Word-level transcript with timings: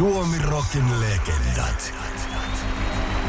Suomi 0.00 0.38
Rockin 0.38 1.00
legendat. 1.00 1.94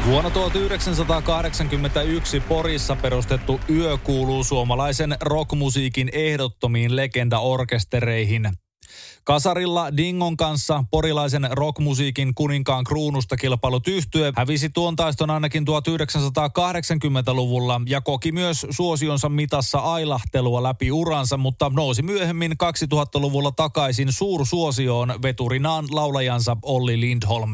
Vuonna 0.06 0.30
1981 0.30 2.40
Porissa 2.40 2.96
perustettu 2.96 3.60
Yö 3.70 3.98
kuuluu 3.98 4.44
suomalaisen 4.44 5.16
rockmusiikin 5.20 6.08
ehdottomiin 6.12 6.96
legendaorkestereihin. 6.96 8.50
Kasarilla 9.24 9.96
Dingon 9.96 10.36
kanssa 10.36 10.84
porilaisen 10.90 11.48
rockmusiikin 11.50 12.34
kuninkaan 12.34 12.84
kruunusta 12.84 13.36
kilpailut 13.36 13.88
yhtye 13.88 14.32
hävisi 14.36 14.70
tuon 14.70 14.96
taiston 14.96 15.30
ainakin 15.30 15.64
1980-luvulla 15.68 17.80
ja 17.86 18.00
koki 18.00 18.32
myös 18.32 18.66
suosionsa 18.70 19.28
mitassa 19.28 19.78
ailahtelua 19.78 20.62
läpi 20.62 20.92
uransa, 20.92 21.36
mutta 21.36 21.70
nousi 21.74 22.02
myöhemmin 22.02 22.52
2000-luvulla 22.52 23.52
takaisin 23.52 24.12
suursuosioon 24.12 25.14
veturinaan 25.22 25.84
laulajansa 25.90 26.56
Olli 26.62 27.00
Lindholm. 27.00 27.52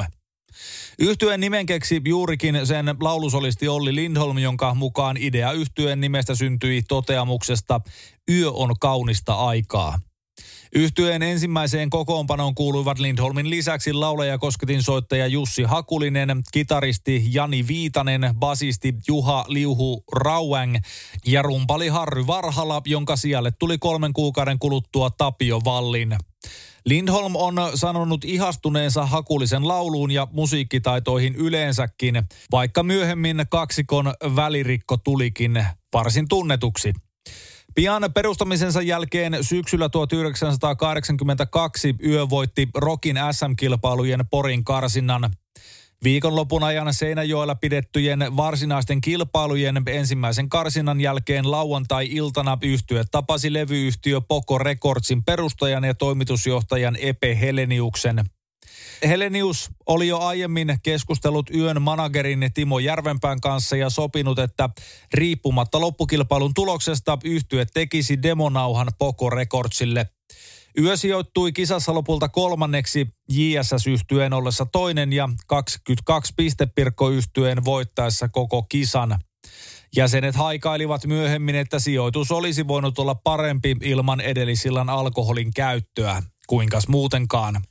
Yhtyeen 0.99 1.41
nimen 1.41 1.67
keksi 1.67 2.03
juurikin 2.05 2.67
sen 2.67 2.87
laulusolisti 3.01 3.69
Olli 3.69 3.95
Lindholm, 3.95 4.39
jonka 4.39 4.75
mukaan 4.75 5.17
idea 5.17 5.53
yhtyeen 5.53 6.01
nimestä 6.01 6.35
syntyi 6.35 6.83
toteamuksesta 6.89 7.81
Yö 8.31 8.51
on 8.51 8.75
kaunista 8.81 9.35
aikaa. 9.35 9.99
Yhtyeen 10.75 11.23
ensimmäiseen 11.23 11.91
kokoonpanoon 11.91 12.55
kuuluivat 12.55 12.99
Lindholmin 12.99 13.51
lisäksi 13.51 13.93
laulaja 13.93 14.39
kosketin 14.39 14.83
soittaja 14.83 15.27
Jussi 15.27 15.63
Hakulinen, 15.63 16.43
kitaristi 16.53 17.25
Jani 17.31 17.69
Viitanen, 17.69 18.35
basisti 18.39 18.95
Juha 19.09 19.45
Liuhu 19.49 20.05
Rauang 20.13 20.77
ja 21.27 21.43
rumpali 21.43 21.89
Harry 21.89 22.27
Varhala, 22.27 22.83
jonka 22.85 23.17
sijalle 23.17 23.51
tuli 23.59 23.79
kolmen 23.79 24.13
kuukauden 24.13 24.59
kuluttua 24.59 25.11
Tapio 25.11 25.61
Vallin. 25.65 26.17
Lindholm 26.85 27.37
on 27.37 27.57
sanonut 27.75 28.25
ihastuneensa 28.25 29.07
hakulisen 29.07 29.69
lauluun 29.69 30.11
ja 30.11 30.29
musiikkitaitoihin 30.33 31.35
yleensäkin, 31.35 32.23
vaikka 32.51 32.83
myöhemmin 32.83 33.45
kaksikon 33.51 34.15
välirikko 34.37 34.97
tulikin 34.97 35.65
varsin 35.93 36.29
tunnetuksi. 36.29 36.93
Pian 37.75 38.11
perustamisensa 38.15 38.83
jälkeen 38.83 39.39
syksyllä 39.41 39.89
1982 39.89 41.95
yö 42.05 42.31
voitti 42.31 42.69
Rokin 42.75 43.17
SM-kilpailujen 43.33 44.25
Porin 44.31 44.65
karsinnan. 44.65 45.31
Viikonlopun 46.05 46.63
ajan 46.63 46.95
Seinäjoella 46.95 47.55
pidettyjen 47.55 48.37
varsinaisten 48.37 49.01
kilpailujen 49.01 49.83
ensimmäisen 49.87 50.49
karsinnan 50.49 51.01
jälkeen 51.01 51.51
lauantai-iltana 51.51 52.59
yhtye 52.63 53.05
tapasi 53.11 53.53
levyyhtiö 53.53 54.21
Poco 54.21 54.59
Recordsin 54.59 55.25
perustajan 55.25 55.85
ja 55.85 55.95
toimitusjohtajan 55.95 56.97
Epe 57.01 57.41
Heleniuksen. 57.41 58.25
Helenius 59.07 59.71
oli 59.87 60.09
jo 60.09 60.19
aiemmin 60.19 60.79
keskustellut 60.83 61.51
yön 61.55 61.83
managerin 61.83 62.51
Timo 62.55 62.79
Järvenpään 62.79 63.41
kanssa 63.41 63.77
ja 63.77 63.91
sopinut, 63.91 64.39
että 64.39 64.69
riippumatta 65.15 65.81
loppukilpailun 65.81 66.55
tuloksesta 66.55 67.19
yhtye 67.25 67.67
tekisi 67.75 68.23
demonauhan 68.23 68.89
Poco 68.99 69.31
Recordsille– 69.31 70.07
Yö 70.81 70.97
sijoittui 70.97 71.53
kisassa 71.53 71.95
lopulta 71.95 72.29
kolmanneksi 72.29 73.07
JSS-yhtyeen 73.33 74.33
ollessa 74.33 74.67
toinen 74.67 75.13
ja 75.13 75.29
22 75.47 76.33
pistepirkko-yhtyeen 76.37 77.65
voittaessa 77.65 78.29
koko 78.29 78.63
kisan. 78.63 79.19
Jäsenet 79.97 80.35
haikailivat 80.35 81.07
myöhemmin, 81.07 81.55
että 81.55 81.79
sijoitus 81.79 82.33
olisi 82.33 82.69
voinut 82.69 82.99
olla 82.99 83.15
parempi 83.15 83.77
ilman 83.83 84.21
edellisillan 84.21 84.91
alkoholin 84.91 85.55
käyttöä. 85.55 86.23
Kuinkas 86.47 86.89
muutenkaan? 86.89 87.63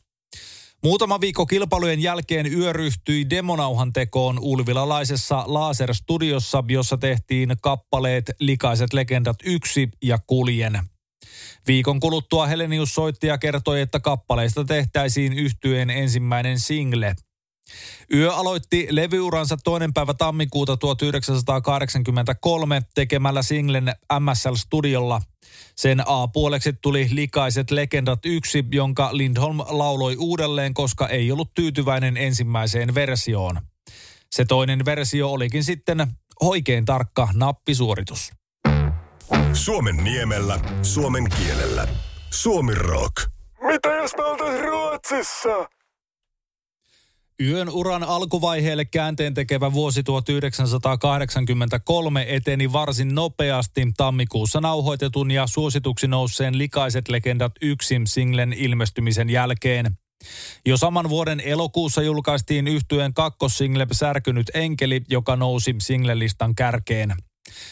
Muutama 0.84 1.22
viikko 1.22 1.46
kilpailujen 1.46 2.00
jälkeen 2.00 2.54
yö 2.54 2.74
ryhtyi 2.74 3.30
demonauhan 3.30 3.94
tekoon 3.94 4.40
ulvilalaisessa 4.40 5.44
Laser-studiossa, 5.48 6.64
jossa 6.68 6.98
tehtiin 6.98 7.56
kappaleet 7.62 8.32
Likaiset 8.40 8.94
legendat 8.94 9.38
1 9.44 9.90
ja 10.04 10.18
Kuljen. 10.28 10.80
Viikon 11.68 12.00
kuluttua 12.00 12.48
Helenius 12.48 12.96
soitti 12.96 13.28
ja 13.28 13.38
kertoi, 13.38 13.82
että 13.82 14.00
kappaleista 14.00 14.66
tehtäisiin 14.66 15.34
yhtyeen 15.34 15.90
ensimmäinen 15.90 16.60
single. 16.60 17.16
Yö 18.14 18.34
aloitti 18.34 18.88
levyuransa 18.90 19.58
toinen 19.64 19.94
päivä 19.94 20.14
tammikuuta 20.14 20.78
1983 20.78 22.82
tekemällä 22.96 23.42
singlen 23.42 23.96
MSL-studiolla. 24.20 25.22
Sen 25.76 26.04
A-puoleksi 26.06 26.74
tuli 26.82 27.08
Likaiset 27.12 27.72
legendat 27.72 28.20
yksi, 28.26 28.66
jonka 28.72 29.10
Lindholm 29.12 29.60
lauloi 29.60 30.16
uudelleen, 30.20 30.74
koska 30.74 31.08
ei 31.08 31.32
ollut 31.32 31.54
tyytyväinen 31.54 32.18
ensimmäiseen 32.18 32.96
versioon. 32.96 33.62
Se 34.32 34.46
toinen 34.46 34.86
versio 34.86 35.30
olikin 35.32 35.64
sitten 35.64 36.08
oikein 36.42 36.86
tarkka 36.86 37.30
nappisuoritus. 37.34 38.32
Suomen 39.54 39.98
niemellä, 39.98 40.60
suomen 40.82 41.28
kielellä. 41.38 41.88
Suomi 42.30 42.76
Rock. 42.76 43.14
Mitä 43.62 43.90
jos 43.90 44.12
me 44.18 44.24
oltais 44.24 44.62
Ruotsissa? 44.62 45.77
Yön 47.44 47.70
uran 47.70 48.04
alkuvaiheelle 48.04 48.86
käänteen 48.86 49.34
tekevä 49.34 49.74
vuosi 49.74 50.04
1983 50.04 52.26
eteni 52.30 52.74
varsin 52.74 53.16
nopeasti 53.16 53.92
tammikuussa 53.98 54.62
nauhoitetun 54.62 55.32
ja 55.32 55.48
suosituksi 55.48 56.08
nousseen 56.08 56.58
Likaiset 56.58 57.08
legendat 57.08 57.52
yksin 57.62 58.08
singlen 58.08 58.54
ilmestymisen 58.54 59.30
jälkeen. 59.30 59.98
Jo 60.66 60.78
saman 60.78 61.10
vuoden 61.10 61.40
elokuussa 61.40 62.02
julkaistiin 62.02 62.68
yhtyeen 62.68 63.14
kakkosingle 63.14 63.88
Särkynyt 63.92 64.48
enkeli, 64.54 65.02
joka 65.10 65.36
nousi 65.36 65.76
singlelistan 65.82 66.56
kärkeen. 66.56 67.14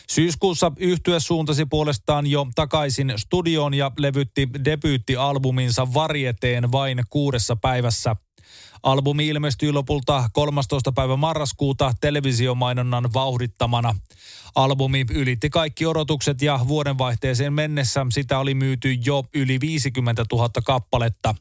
Syyskuussa 0.09 0.71
yhtye 0.77 1.19
suuntasi 1.19 1.65
puolestaan 1.65 2.27
jo 2.27 2.47
takaisin 2.55 3.13
studioon 3.17 3.73
ja 3.73 3.91
levytti 3.97 4.49
debyyttialbuminsa 4.65 5.93
Varieteen 5.93 6.71
vain 6.71 7.03
kuudessa 7.09 7.55
päivässä. 7.55 8.15
Albumi 8.85 9.27
ilmestyi 9.27 9.71
lopulta 9.71 10.29
13. 10.33 10.91
päivä 10.91 11.15
marraskuuta 11.15 11.93
televisiomainonnan 12.01 13.13
vauhdittamana. 13.13 13.95
Albumi 14.55 15.05
ylitti 15.11 15.49
kaikki 15.49 15.85
odotukset 15.85 16.41
ja 16.41 16.59
vuodenvaihteeseen 16.67 17.53
mennessä 17.53 18.05
sitä 18.11 18.39
oli 18.39 18.53
myyty 18.53 18.93
jo 18.93 19.23
yli 19.33 19.59
50 19.59 20.25
000 20.31 20.49
kappaletta. 20.65 21.35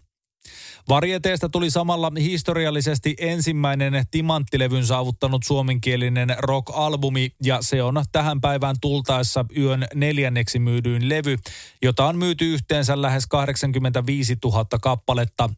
Varieteesta 0.88 1.48
tuli 1.48 1.70
samalla 1.70 2.12
historiallisesti 2.18 3.14
ensimmäinen 3.18 4.04
timanttilevyn 4.10 4.86
saavuttanut 4.86 5.42
suomenkielinen 5.42 6.36
rock-albumi 6.38 7.30
ja 7.42 7.58
se 7.60 7.82
on 7.82 8.04
tähän 8.12 8.40
päivään 8.40 8.76
tultaessa 8.80 9.44
yön 9.56 9.86
neljänneksi 9.94 10.58
myydyin 10.58 11.08
levy, 11.08 11.36
jota 11.82 12.06
on 12.06 12.18
myyty 12.18 12.44
yhteensä 12.52 13.02
lähes 13.02 13.26
85 13.26 14.36
000 14.44 14.64
kappaletta. 14.82 15.50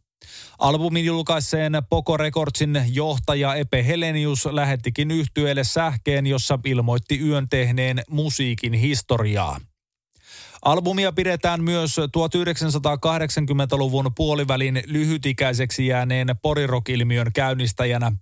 Albumin 0.59 1.05
julkaiseen 1.05 1.73
Poco 1.91 2.17
Recordsin 2.17 2.83
johtaja 2.93 3.55
Epe 3.55 3.87
Helenius 3.87 4.47
lähettikin 4.47 5.11
yhtyeelle 5.11 5.65
sähkeen, 5.65 6.27
jossa 6.27 6.59
ilmoitti 6.65 7.21
yön 7.21 7.49
tehneen 7.49 8.03
musiikin 8.11 8.73
historiaa. 8.73 9.61
Albumia 10.67 11.13
pidetään 11.13 11.65
myös 11.65 11.99
1980-luvun 11.99 14.11
puolivälin 14.17 14.83
lyhytikäiseksi 14.87 15.87
jääneen 15.87 16.29
porirok-ilmiön 16.43 17.33
käynnistäjänä. 17.33 18.13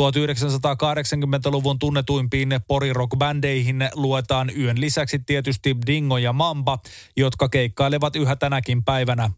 1980-luvun 0.00 1.78
tunnetuimpiin 1.78 2.60
porirock-bändeihin 2.66 3.88
luetaan 3.94 4.50
yön 4.58 4.80
lisäksi 4.80 5.18
tietysti 5.18 5.76
Dingo 5.86 6.18
ja 6.18 6.32
Mamba, 6.32 6.78
jotka 7.16 7.48
keikkailevat 7.48 8.16
yhä 8.16 8.36
tänäkin 8.36 8.84
päivänä. 8.84 9.30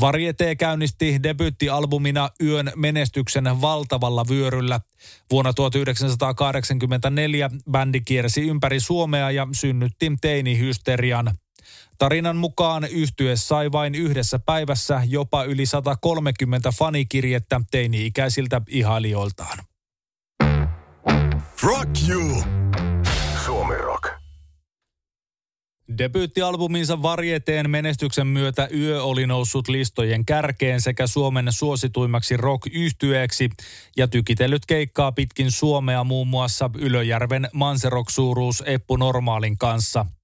Varieté 0.00 0.56
käynnisti 0.58 1.22
debyyttialbumina 1.22 2.30
yön 2.42 2.72
menestyksen 2.76 3.60
valtavalla 3.60 4.24
vyöryllä. 4.28 4.80
Vuonna 5.30 5.52
1984 5.52 7.50
bändi 7.70 8.00
kiersi 8.00 8.48
ympäri 8.48 8.80
Suomea 8.80 9.30
ja 9.30 9.48
synnytti 9.52 10.12
teinihysterian. 10.20 11.30
Tarinan 11.98 12.36
mukaan 12.36 12.84
yhtye 12.84 13.36
sai 13.36 13.72
vain 13.72 13.94
yhdessä 13.94 14.38
päivässä 14.38 15.02
jopa 15.08 15.44
yli 15.44 15.66
130 15.66 16.72
fanikirjettä 16.72 17.60
teini-ikäisiltä 17.70 18.60
ihailijoiltaan. 18.68 19.58
Rock 21.62 21.90
you! 22.08 22.42
Suomi 23.44 23.74
Rock. 23.74 24.22
Debyyttialbuminsa 25.98 27.02
Varjeteen 27.02 27.70
menestyksen 27.70 28.26
myötä 28.26 28.68
Yö 28.74 29.02
oli 29.02 29.26
noussut 29.26 29.68
listojen 29.68 30.24
kärkeen 30.24 30.80
sekä 30.80 31.06
Suomen 31.06 31.46
suosituimmaksi 31.50 32.36
rock-yhtyeeksi 32.36 33.50
ja 33.96 34.08
tykitellyt 34.08 34.66
keikkaa 34.66 35.12
pitkin 35.12 35.50
Suomea 35.50 36.04
muun 36.04 36.28
muassa 36.28 36.70
Ylöjärven 36.78 37.48
Manserok-suuruus 37.52 38.62
Eppu 38.66 38.96
Normaalin 38.96 39.58
kanssa– 39.58 40.06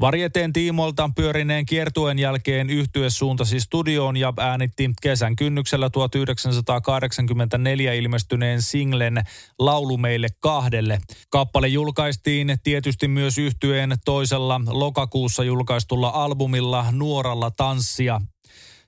Varjeteen 0.00 0.52
tiimolta 0.52 1.10
pyörineen 1.16 1.66
kiertuen 1.66 2.18
jälkeen 2.18 2.70
yhtye 2.70 3.10
suuntasi 3.10 3.60
studioon 3.60 4.16
ja 4.16 4.32
äänitti 4.38 4.90
kesän 5.02 5.36
kynnyksellä 5.36 5.90
1984 5.90 7.92
ilmestyneen 7.92 8.62
singlen 8.62 9.22
Laulu 9.58 9.96
meille 9.96 10.28
kahdelle. 10.40 10.98
Kappale 11.30 11.68
julkaistiin 11.68 12.56
tietysti 12.62 13.08
myös 13.08 13.38
yhtyeen 13.38 13.94
toisella 14.04 14.60
lokakuussa 14.68 15.44
julkaistulla 15.44 16.08
albumilla 16.08 16.86
Nuoralla 16.92 17.50
tanssia. 17.50 18.20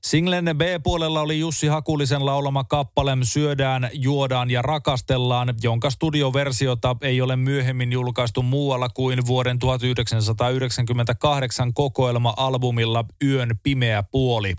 Singlen 0.04 0.50
B-puolella 0.56 1.20
oli 1.20 1.38
Jussi 1.38 1.66
Hakulisen 1.66 2.26
laulama 2.26 2.64
kappale 2.64 3.16
Syödään, 3.22 3.90
juodaan 3.92 4.50
ja 4.50 4.62
rakastellaan, 4.62 5.54
jonka 5.62 5.90
studioversiota 5.90 6.96
ei 7.02 7.20
ole 7.20 7.36
myöhemmin 7.36 7.92
julkaistu 7.92 8.42
muualla 8.42 8.88
kuin 8.88 9.26
vuoden 9.26 9.58
1998 9.58 11.74
kokoelma-albumilla 11.74 13.04
Yön 13.24 13.58
pimeä 13.62 14.02
puoli. 14.02 14.54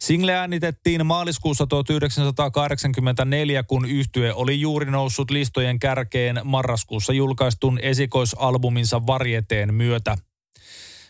Single 0.00 0.34
äänitettiin 0.34 1.06
maaliskuussa 1.06 1.66
1984, 1.66 3.62
kun 3.62 3.90
yhtye 3.90 4.32
oli 4.32 4.60
juuri 4.60 4.90
noussut 4.90 5.30
listojen 5.30 5.78
kärkeen 5.78 6.40
marraskuussa 6.44 7.12
julkaistun 7.12 7.78
esikoisalbuminsa 7.82 9.06
Varjeteen 9.06 9.74
myötä. 9.74 10.16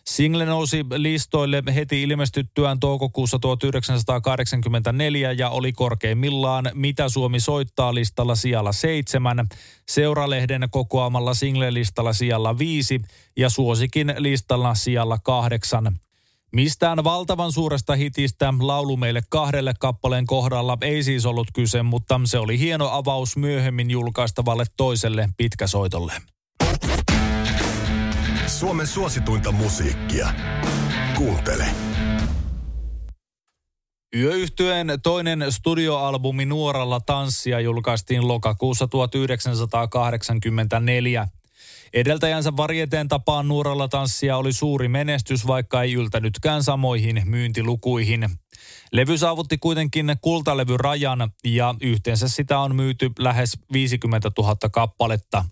Single 0.06 0.44
nousi 0.44 0.84
listoille 0.96 1.62
heti 1.74 2.02
ilmestyttyään 2.02 2.80
toukokuussa 2.80 3.38
1984 3.38 5.32
ja 5.32 5.50
oli 5.50 5.72
korkeimmillaan 5.72 6.70
Mitä 6.74 7.08
Suomi 7.08 7.40
soittaa 7.40 7.94
listalla 7.94 8.34
sijalla 8.34 8.72
seitsemän, 8.72 9.46
Seuralehden 9.88 10.68
kokoamalla 10.70 11.34
single-listalla 11.34 12.12
sijalla 12.12 12.58
viisi 12.58 13.00
ja 13.36 13.50
Suosikin 13.50 14.14
listalla 14.18 14.74
sijalla 14.74 15.18
kahdeksan. 15.18 15.98
Mistään 16.52 17.04
valtavan 17.04 17.52
suuresta 17.52 17.94
hitistä 17.94 18.54
laulu 18.60 18.96
meille 18.96 19.20
kahdelle 19.28 19.74
kappaleen 19.78 20.26
kohdalla 20.26 20.78
ei 20.80 21.02
siis 21.02 21.26
ollut 21.26 21.48
kyse, 21.54 21.82
mutta 21.82 22.20
se 22.24 22.38
oli 22.38 22.58
hieno 22.58 22.88
avaus 22.88 23.36
myöhemmin 23.36 23.90
julkaistavalle 23.90 24.64
toiselle 24.76 25.28
pitkäsoitolle. 25.36 26.12
Suomen 28.62 28.86
suosituinta 28.86 29.52
musiikkia. 29.52 30.32
Kuuntele. 31.16 31.66
Yöyhtyeen 34.16 34.86
toinen 35.02 35.44
studioalbumi 35.50 36.44
Nuoralla 36.44 37.00
tanssia 37.00 37.60
julkaistiin 37.60 38.28
lokakuussa 38.28 38.88
1984. 38.88 41.28
Edeltäjänsä 41.92 42.56
varjeteen 42.56 43.08
tapaan 43.08 43.48
Nuoralla 43.48 43.88
tanssia 43.88 44.36
oli 44.36 44.52
suuri 44.52 44.88
menestys, 44.88 45.46
vaikka 45.46 45.82
ei 45.82 45.94
yltänytkään 45.94 46.62
samoihin 46.62 47.22
myyntilukuihin. 47.24 48.28
Levy 48.92 49.18
saavutti 49.18 49.58
kuitenkin 49.58 50.16
kultalevyrajan 50.20 51.32
ja 51.44 51.74
yhteensä 51.80 52.28
sitä 52.28 52.58
on 52.58 52.76
myyty 52.76 53.10
lähes 53.18 53.58
50 53.72 54.30
000 54.38 54.56
kappaletta. 54.72 55.44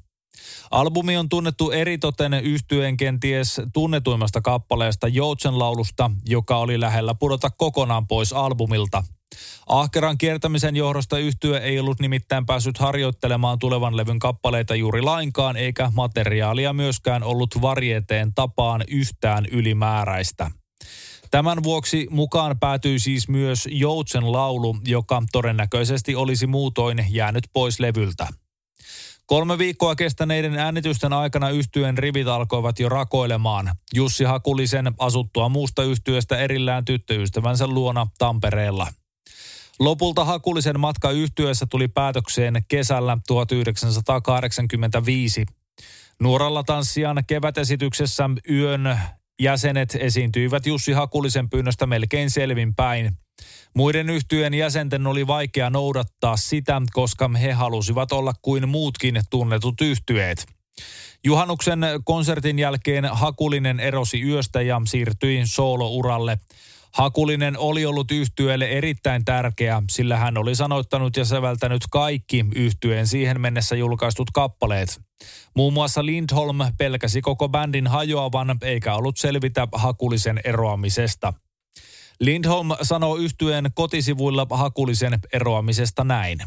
Albumi 0.70 1.16
on 1.16 1.28
tunnettu 1.28 1.70
eritoten 1.70 2.34
yhtyeen 2.34 2.96
kenties 2.96 3.60
tunnetuimmasta 3.72 4.40
kappaleesta 4.40 5.08
Joutsenlaulusta, 5.08 6.10
joka 6.26 6.56
oli 6.56 6.80
lähellä 6.80 7.14
pudota 7.14 7.50
kokonaan 7.50 8.06
pois 8.06 8.32
albumilta. 8.32 9.04
Ahkeran 9.66 10.18
kiertämisen 10.18 10.76
johdosta 10.76 11.18
yhtye 11.18 11.58
ei 11.58 11.80
ollut 11.80 12.00
nimittäin 12.00 12.46
päässyt 12.46 12.78
harjoittelemaan 12.78 13.58
tulevan 13.58 13.96
levyn 13.96 14.18
kappaleita 14.18 14.74
juuri 14.74 15.02
lainkaan, 15.02 15.56
eikä 15.56 15.90
materiaalia 15.94 16.72
myöskään 16.72 17.22
ollut 17.22 17.62
varjeteen 17.62 18.34
tapaan 18.34 18.84
yhtään 18.88 19.46
ylimääräistä. 19.46 20.50
Tämän 21.30 21.62
vuoksi 21.62 22.06
mukaan 22.10 22.58
päätyi 22.58 22.98
siis 22.98 23.28
myös 23.28 23.68
Joutsen 23.70 24.32
laulu, 24.32 24.76
joka 24.86 25.22
todennäköisesti 25.32 26.14
olisi 26.14 26.46
muutoin 26.46 27.06
jäänyt 27.10 27.44
pois 27.52 27.80
levyltä. 27.80 28.28
Kolme 29.30 29.58
viikkoa 29.58 29.96
kestäneiden 29.96 30.58
äänitysten 30.58 31.12
aikana 31.12 31.50
yhtyeen 31.50 31.98
rivit 31.98 32.26
alkoivat 32.26 32.78
jo 32.78 32.88
rakoilemaan. 32.88 33.72
Jussi 33.94 34.24
Hakulisen 34.24 34.92
asuttua 34.98 35.48
muusta 35.48 35.82
yhtyöstä 35.82 36.38
erillään 36.38 36.84
tyttöystävänsä 36.84 37.66
luona 37.66 38.06
Tampereella. 38.18 38.86
Lopulta 39.78 40.24
Hakulisen 40.24 40.80
matka 40.80 41.10
yhtyössä 41.10 41.66
tuli 41.66 41.88
päätökseen 41.88 42.54
kesällä 42.68 43.18
1985. 43.26 45.46
Nuoralla 46.20 46.62
tanssijan 46.62 47.24
kevätesityksessä 47.26 48.30
yön 48.50 48.98
jäsenet 49.40 49.96
esiintyivät 50.00 50.66
Jussi 50.66 50.92
Hakulisen 50.92 51.50
pyynnöstä 51.50 51.86
melkein 51.86 52.30
selvinpäin. 52.30 53.16
Muiden 53.74 54.10
yhtyeen 54.10 54.54
jäsenten 54.54 55.06
oli 55.06 55.26
vaikea 55.26 55.70
noudattaa 55.70 56.36
sitä, 56.36 56.82
koska 56.92 57.30
he 57.40 57.52
halusivat 57.52 58.12
olla 58.12 58.32
kuin 58.42 58.68
muutkin 58.68 59.20
tunnetut 59.30 59.80
yhtyeet. 59.80 60.46
Juhannuksen 61.24 61.80
konsertin 62.04 62.58
jälkeen 62.58 63.04
Hakulinen 63.04 63.80
erosi 63.80 64.22
yöstä 64.22 64.62
ja 64.62 64.80
siirtyi 64.86 65.42
soolouralle. 65.44 66.38
Hakulinen 66.92 67.58
oli 67.58 67.86
ollut 67.86 68.10
yhtyeelle 68.10 68.64
erittäin 68.64 69.24
tärkeä, 69.24 69.82
sillä 69.90 70.16
hän 70.16 70.38
oli 70.38 70.54
sanoittanut 70.54 71.16
ja 71.16 71.24
säveltänyt 71.24 71.82
kaikki 71.90 72.44
yhtyeen 72.54 73.06
siihen 73.06 73.40
mennessä 73.40 73.76
julkaistut 73.76 74.30
kappaleet. 74.30 75.00
Muun 75.56 75.72
muassa 75.72 76.06
Lindholm 76.06 76.58
pelkäsi 76.78 77.20
koko 77.20 77.48
bändin 77.48 77.86
hajoavan 77.86 78.58
eikä 78.62 78.94
ollut 78.94 79.16
selvitä 79.16 79.68
Hakulisen 79.72 80.40
eroamisesta. 80.44 81.32
Lindholm 82.20 82.68
sanoo 82.82 83.16
yhtyeen 83.16 83.70
kotisivuilla 83.74 84.46
Hakulisen 84.50 85.18
eroamisesta 85.32 86.04
näin. 86.04 86.38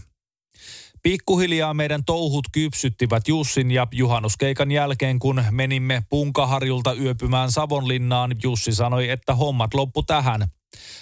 Pikkuhiljaa 1.04 1.74
meidän 1.74 2.06
touhut 2.06 2.46
kypsyttivät 2.52 3.28
Jussin 3.28 3.72
ja 3.72 3.88
juhannuskeikan 3.92 4.72
jälkeen, 4.72 5.20
kun 5.20 5.44
menimme 5.52 6.04
Punkaharjulta 6.10 6.94
yöpymään 6.94 7.52
Savonlinnaan, 7.52 8.36
Jussi 8.44 8.72
sanoi, 8.72 9.10
että 9.10 9.36
hommat 9.36 9.74
loppu 9.74 10.04
tähän. 10.04 10.48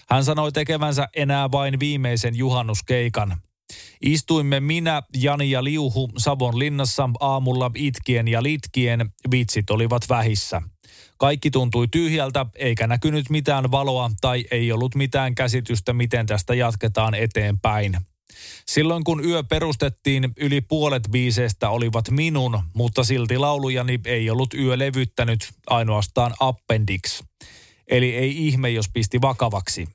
Hän 0.10 0.24
sanoi 0.24 0.52
tekevänsä 0.52 1.08
enää 1.16 1.52
vain 1.52 1.80
viimeisen 1.80 2.36
juhannuskeikan. 2.36 3.38
Istuimme 4.02 4.60
minä, 4.60 5.04
Jani 5.18 5.52
ja 5.52 5.64
Liuhu 5.64 6.10
Savonlinnassa 6.18 7.10
aamulla 7.20 7.72
itkien 7.76 8.28
ja 8.28 8.44
litkien, 8.44 9.10
vitsit 9.32 9.70
olivat 9.70 10.10
vähissä. 10.10 10.62
Kaikki 11.18 11.52
tuntui 11.52 11.88
tyhjältä, 11.88 12.46
eikä 12.56 12.88
näkynyt 12.88 13.30
mitään 13.30 13.72
valoa 13.72 14.12
tai 14.22 14.46
ei 14.52 14.72
ollut 14.72 14.96
mitään 14.96 15.36
käsitystä, 15.36 15.94
miten 15.94 16.26
tästä 16.26 16.54
jatketaan 16.54 17.14
eteenpäin. 17.14 17.98
Silloin 18.68 19.04
kun 19.04 19.26
yö 19.26 19.44
perustettiin, 19.44 20.30
yli 20.38 20.62
puolet 20.62 21.04
biiseistä 21.12 21.70
olivat 21.70 22.10
minun, 22.10 22.64
mutta 22.74 23.04
silti 23.04 23.38
laulujani 23.38 24.00
ei 24.06 24.30
ollut 24.30 24.54
yö 24.54 24.78
levyttänyt 24.78 25.50
ainoastaan 25.68 26.34
appendix. 26.40 27.24
Eli 27.88 28.16
ei 28.16 28.48
ihme, 28.48 28.70
jos 28.70 28.90
pisti 28.94 29.22
vakavaksi. 29.22 29.88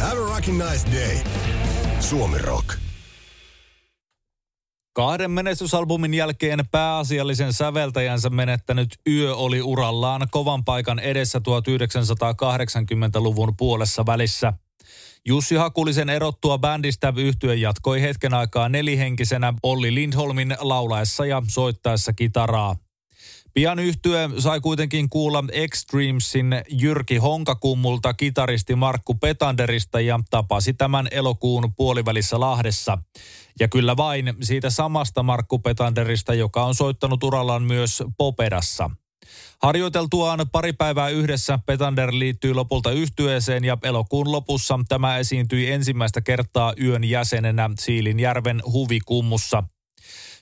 Have 0.00 0.20
a 0.20 0.24
rocking 0.34 0.58
nice 0.58 0.86
day. 0.92 1.16
Suomi 2.00 2.38
Rock. 2.38 2.85
Kahden 4.96 5.30
menestysalbumin 5.30 6.14
jälkeen 6.14 6.64
pääasiallisen 6.70 7.52
säveltäjänsä 7.52 8.30
menettänyt 8.30 8.88
Yö 9.08 9.36
oli 9.36 9.62
urallaan 9.62 10.26
kovan 10.30 10.64
paikan 10.64 10.98
edessä 10.98 11.38
1980-luvun 11.38 13.56
puolessa 13.56 14.06
välissä. 14.06 14.52
Jussi 15.26 15.54
Hakulisen 15.54 16.08
erottua 16.08 16.58
bändistä 16.58 17.12
yhtye 17.16 17.54
jatkoi 17.54 18.02
hetken 18.02 18.34
aikaa 18.34 18.68
nelihenkisenä 18.68 19.54
Olli 19.62 19.94
Lindholmin 19.94 20.56
laulaessa 20.60 21.26
ja 21.26 21.42
soittaessa 21.48 22.12
kitaraa. 22.12 22.76
Pian 23.56 23.78
yhtye 23.78 24.30
sai 24.38 24.60
kuitenkin 24.60 25.10
kuulla 25.10 25.44
Extremesin 25.52 26.62
Jyrki 26.70 27.16
Honkakummulta 27.16 28.14
kitaristi 28.14 28.74
Markku 28.74 29.14
Petanderista 29.14 30.00
ja 30.00 30.20
tapasi 30.30 30.74
tämän 30.74 31.08
elokuun 31.10 31.74
puolivälissä 31.76 32.40
Lahdessa. 32.40 32.98
Ja 33.60 33.68
kyllä 33.68 33.96
vain 33.96 34.34
siitä 34.42 34.70
samasta 34.70 35.22
Markku 35.22 35.58
Petanderista, 35.58 36.34
joka 36.34 36.64
on 36.64 36.74
soittanut 36.74 37.22
urallaan 37.22 37.62
myös 37.62 38.02
Popedassa. 38.18 38.90
Harjoiteltuaan 39.62 40.46
pari 40.52 40.72
päivää 40.72 41.08
yhdessä 41.08 41.58
Petander 41.66 42.10
liittyy 42.12 42.54
lopulta 42.54 42.90
yhtyeeseen 42.90 43.64
ja 43.64 43.78
elokuun 43.82 44.32
lopussa 44.32 44.80
tämä 44.88 45.18
esiintyi 45.18 45.70
ensimmäistä 45.70 46.20
kertaa 46.20 46.74
yön 46.82 47.04
jäsenenä 47.04 47.70
Siilinjärven 47.78 48.62
huvikummussa– 48.72 49.62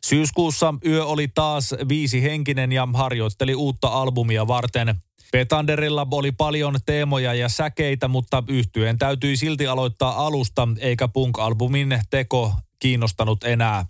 Syyskuussa 0.04 0.74
yö 0.86 1.04
oli 1.04 1.28
taas 1.28 1.74
viisi 1.88 2.22
henkinen 2.22 2.72
ja 2.72 2.88
harjoitteli 2.94 3.54
uutta 3.54 3.88
albumia 3.88 4.46
varten. 4.46 4.94
Petanderilla 5.32 6.06
oli 6.10 6.32
paljon 6.32 6.78
teemoja 6.86 7.34
ja 7.34 7.48
säkeitä, 7.48 8.08
mutta 8.08 8.42
yhtyeen 8.48 8.98
täytyi 8.98 9.36
silti 9.36 9.66
aloittaa 9.66 10.26
alusta, 10.26 10.68
eikä 10.78 11.08
punk-albumin 11.08 12.00
teko 12.10 12.52
kiinnostanut 12.78 13.44
enää. 13.44 13.86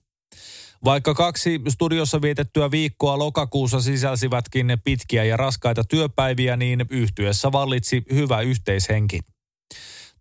Vaikka 0.85 1.15
kaksi 1.15 1.61
studiossa 1.69 2.23
vietettyä 2.23 2.71
viikkoa 2.71 3.19
lokakuussa 3.19 3.81
sisälsivätkin 3.81 4.67
pitkiä 4.85 5.25
ja 5.25 5.37
raskaita 5.37 5.85
työpäiviä, 5.85 6.57
niin 6.57 6.85
yhtyessä 6.91 7.53
vallitsi 7.53 8.03
hyvä 8.13 8.41
yhteishenki. 8.41 9.21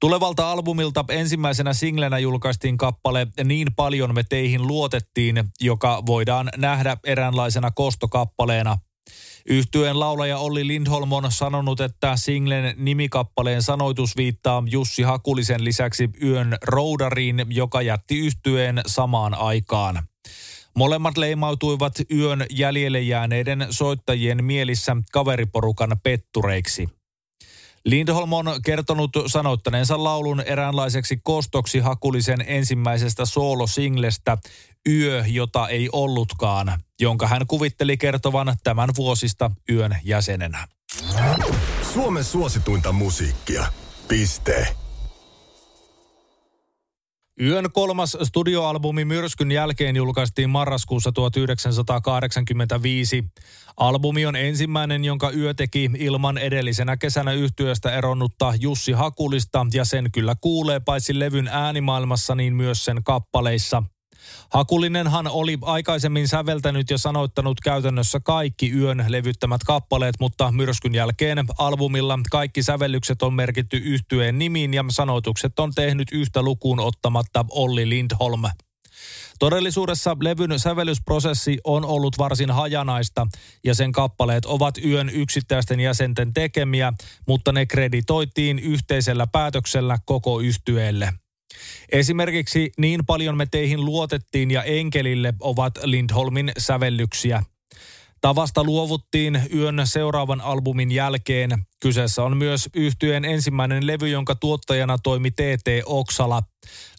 Tulevalta 0.04 0.52
albumilta 0.52 1.06
ensimmäisenä 1.10 1.74
singlenä 1.74 2.20
julkaistiin 2.20 2.78
kappale 2.78 3.28
Niin 3.44 3.68
paljon 3.76 4.16
me 4.16 4.24
teihin 4.30 4.68
luotettiin, 4.68 5.44
joka 5.62 6.04
voidaan 6.06 6.50
nähdä 6.58 6.98
eräänlaisena 7.04 7.72
kostokappaleena. 7.72 8.78
Yhtyeen 9.50 10.00
laulaja 10.00 10.38
Olli 10.38 10.68
Lindholm 10.68 11.12
on 11.12 11.32
sanonut, 11.32 11.80
että 11.80 12.14
singlen 12.16 12.76
nimikappaleen 12.78 13.62
sanoitus 13.62 14.18
viittaa 14.18 14.64
Jussi 14.70 15.04
Hakulisen 15.04 15.64
lisäksi 15.64 16.10
Yön 16.24 16.58
roudariin, 16.64 17.46
joka 17.50 17.82
jätti 17.82 18.20
yhtyeen 18.20 18.82
samaan 18.88 19.34
aikaan. 19.34 20.04
Molemmat 20.76 21.18
leimautuivat 21.18 21.94
yön 22.12 22.46
jäljelle 22.50 23.02
jääneiden 23.02 23.68
soittajien 23.70 24.46
mielissä 24.46 24.98
kaveriporukan 25.12 25.98
pettureiksi. 26.04 27.03
Lindholm 27.86 28.34
on 28.34 28.46
kertonut 28.66 29.12
sanottaneensa 29.28 30.04
laulun 30.04 30.42
eräänlaiseksi 30.42 31.20
kostoksi 31.24 31.80
hakulisen 31.80 32.44
ensimmäisestä 32.48 33.26
soolosinglestä 33.26 34.38
Yö, 34.90 35.24
jota 35.28 35.68
ei 35.68 35.90
ollutkaan, 35.92 36.80
jonka 37.02 37.28
hän 37.28 37.48
kuvitteli 37.48 37.98
kertovan 37.98 38.56
tämän 38.64 38.90
vuosista 38.98 39.52
yön 39.70 39.98
jäsenenä. 40.04 40.68
Suomen 41.94 42.24
suosituinta 42.24 42.92
musiikkia. 42.92 43.66
Piste. 44.08 44.83
Yön 47.42 47.72
kolmas 47.72 48.18
studioalbumi 48.24 49.06
Myrskyn 49.06 49.52
jälkeen 49.52 49.96
julkaistiin 49.96 50.50
marraskuussa 50.50 51.12
1985. 51.12 53.24
Albumi 53.78 54.26
on 54.26 54.36
ensimmäinen, 54.36 55.06
jonka 55.06 55.32
Yö 55.32 55.54
teki 55.54 55.90
ilman 55.98 56.38
edellisenä 56.38 56.98
kesänä 56.98 57.32
yhtyöstä 57.32 57.92
eronnutta 57.92 58.54
Jussi 58.60 58.92
Hakulista 58.92 59.66
ja 59.74 59.86
sen 59.86 60.12
kyllä 60.12 60.36
kuulee 60.42 60.80
paitsi 60.80 61.20
levyn 61.20 61.48
äänimaailmassa 61.48 62.36
niin 62.36 62.56
myös 62.56 62.86
sen 62.86 63.04
kappaleissa. 63.04 63.84
Hakulinenhan 64.50 65.28
oli 65.28 65.58
aikaisemmin 65.62 66.28
säveltänyt 66.28 66.90
ja 66.90 66.98
sanoittanut 66.98 67.62
käytännössä 67.62 68.20
kaikki 68.20 68.72
yön 68.72 69.06
levyttämät 69.08 69.64
kappaleet, 69.64 70.16
mutta 70.20 70.52
myrskyn 70.52 70.96
jälkeen 70.96 71.46
albumilla 71.58 72.20
kaikki 72.32 72.64
sävellykset 72.64 73.22
on 73.22 73.34
merkitty 73.34 73.78
yhtyeen 73.78 74.38
nimiin 74.38 74.74
ja 74.74 74.86
sanoitukset 74.90 75.60
on 75.60 75.72
tehnyt 75.76 76.08
yhtä 76.12 76.42
lukuun 76.42 76.80
ottamatta 76.80 77.46
Olli 77.50 77.90
Lindholm. 77.90 78.44
Todellisuudessa 79.40 80.18
levyn 80.22 80.60
sävellysprosessi 80.60 81.58
on 81.64 81.86
ollut 81.86 82.18
varsin 82.18 82.52
hajanaista 82.52 83.28
ja 83.64 83.76
sen 83.76 83.92
kappaleet 83.92 84.46
ovat 84.46 84.78
yön 84.86 85.10
yksittäisten 85.10 85.80
jäsenten 85.80 86.34
tekemiä, 86.34 86.94
mutta 87.28 87.52
ne 87.52 87.66
kreditoitiin 87.66 88.60
yhteisellä 88.60 89.28
päätöksellä 89.28 89.98
koko 90.06 90.40
yhtyeelle. 90.40 91.14
Esimerkiksi 91.92 92.72
Niin 92.78 93.06
paljon 93.06 93.38
me 93.38 93.46
teihin 93.46 93.86
luotettiin 93.86 94.52
ja 94.52 94.64
Enkelille 94.64 95.34
ovat 95.40 95.74
Lindholmin 95.84 96.52
sävellyksiä. 96.58 97.44
Tavasta 98.24 98.64
luovuttiin 98.64 99.42
yön 99.56 99.82
seuraavan 99.84 100.42
albumin 100.42 100.92
jälkeen. 100.92 101.66
Kyseessä 101.80 102.24
on 102.24 102.38
myös 102.38 102.70
yhtyeen 102.74 103.26
ensimmäinen 103.26 103.88
levy, 103.88 104.08
jonka 104.08 104.36
tuottajana 104.36 104.98
toimi 104.98 105.32
TT 105.32 105.68
Oksala. 105.86 106.44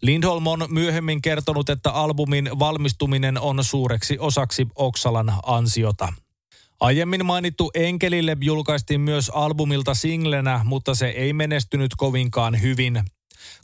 Lindholm 0.03 0.47
on 0.47 0.67
myöhemmin 0.69 1.23
kertonut, 1.23 1.71
että 1.71 1.91
albumin 1.91 2.51
valmistuminen 2.59 3.41
on 3.41 3.65
suureksi 3.65 4.19
osaksi 4.19 4.67
Oksalan 4.75 5.33
ansiota. 5.47 6.13
Aiemmin 6.81 7.27
mainittu 7.27 7.71
Enkelille 7.75 8.37
julkaistiin 8.41 9.01
myös 9.01 9.31
albumilta 9.35 9.95
singlenä, 9.95 10.61
mutta 10.65 10.95
se 10.95 11.09
ei 11.09 11.33
menestynyt 11.33 11.91
kovinkaan 11.97 12.63
hyvin. 12.63 13.03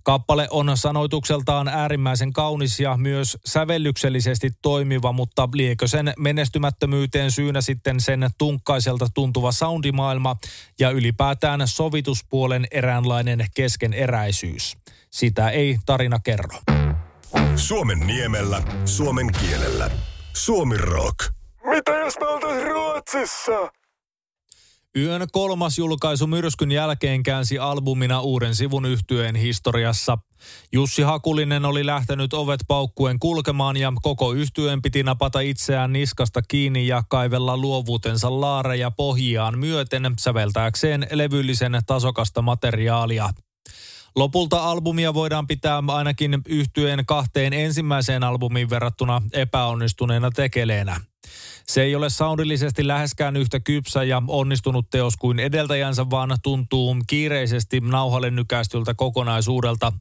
Kappale 0.02 0.48
on 0.50 0.72
sanoitukseltaan 0.74 1.68
äärimmäisen 1.68 2.32
kaunis 2.32 2.80
ja 2.80 2.96
myös 2.96 3.38
sävellyksellisesti 3.44 4.50
toimiva, 4.62 5.12
mutta 5.12 5.48
liekö 5.54 5.88
sen 5.88 6.12
menestymättömyyteen 6.18 7.30
syynä 7.30 7.60
sitten 7.60 8.00
sen 8.00 8.30
tunkkaiselta 8.38 9.06
tuntuva 9.14 9.52
soundimaailma 9.52 10.36
ja 10.80 10.90
ylipäätään 10.90 11.60
sovituspuolen 11.64 12.66
eräänlainen 12.70 13.46
keskeneräisyys. 13.54 14.76
Sitä 15.10 15.50
ei 15.50 15.78
tarina 15.86 16.18
kerro. 16.18 16.58
Suomen 17.56 17.98
niemellä, 17.98 18.62
suomen 18.84 19.30
kielellä. 19.40 19.90
Suomi 20.32 20.76
Rock. 20.76 21.32
Mitä 21.64 21.92
jos 21.96 22.14
me 22.20 22.26
oltais 22.26 22.64
Ruotsissa? 22.64 23.79
Yön 24.96 25.26
kolmas 25.32 25.78
julkaisu 25.78 26.26
myrskyn 26.26 26.72
jälkeen 26.72 27.22
käänsi 27.22 27.58
albumina 27.58 28.20
uuden 28.20 28.54
sivun 28.54 28.86
yhtyeen 28.86 29.36
historiassa. 29.36 30.18
Jussi 30.72 31.02
Hakulinen 31.02 31.64
oli 31.64 31.86
lähtenyt 31.86 32.32
ovet 32.32 32.60
paukkuen 32.68 33.18
kulkemaan 33.18 33.76
ja 33.76 33.92
koko 34.02 34.32
yhtyeen 34.32 34.82
piti 34.82 35.02
napata 35.02 35.40
itseään 35.40 35.92
niskasta 35.92 36.42
kiinni 36.42 36.86
ja 36.86 37.02
kaivella 37.08 37.56
luovuutensa 37.56 38.40
laareja 38.40 38.90
pohjiaan 38.90 39.58
myöten 39.58 40.14
säveltääkseen 40.18 41.06
levyllisen 41.12 41.78
tasokasta 41.86 42.42
materiaalia. 42.42 43.30
Lopulta 44.16 44.70
albumia 44.70 45.14
voidaan 45.14 45.46
pitää 45.46 45.82
ainakin 45.86 46.42
yhtyeen 46.48 47.06
kahteen 47.06 47.52
ensimmäiseen 47.52 48.24
albumiin 48.24 48.70
verrattuna 48.70 49.22
epäonnistuneena 49.32 50.30
tekeleenä. 50.30 51.09
Se 51.66 51.82
ei 51.82 51.94
ole 51.94 52.10
soundillisesti 52.10 52.86
läheskään 52.86 53.36
yhtä 53.36 53.60
kypsä 53.60 54.04
ja 54.04 54.22
onnistunut 54.28 54.90
teos 54.90 55.16
kuin 55.16 55.38
edeltäjänsä, 55.38 56.10
vaan 56.10 56.36
tuntuu 56.42 56.96
kiireisesti 57.06 57.80
nauhalle 57.80 58.30
nykästyltä 58.30 58.94
kokonaisuudelta. 58.94 59.92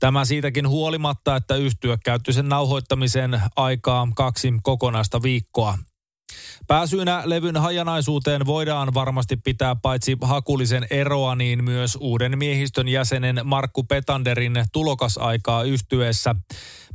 Tämä 0.00 0.24
siitäkin 0.24 0.68
huolimatta, 0.68 1.36
että 1.36 1.56
yhtyö 1.56 1.96
käytti 2.04 2.32
sen 2.32 2.48
nauhoittamisen 2.48 3.40
aikaa 3.56 4.08
kaksi 4.16 4.52
kokonaista 4.62 5.22
viikkoa. 5.22 5.78
Pääsyynä 6.66 7.22
levyn 7.24 7.56
hajanaisuuteen 7.56 8.46
voidaan 8.46 8.94
varmasti 8.94 9.36
pitää 9.36 9.76
paitsi 9.76 10.16
hakulisen 10.20 10.86
eroa, 10.90 11.34
niin 11.34 11.64
myös 11.64 11.98
uuden 12.00 12.38
miehistön 12.38 12.88
jäsenen 12.88 13.40
Markku 13.44 13.84
Petanderin 13.84 14.64
tulokasaikaa 14.72 15.62
yhtyessä. 15.62 16.34